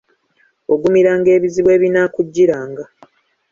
[0.73, 2.83] Ogumiranga ebizibu ebinaakujjiranga.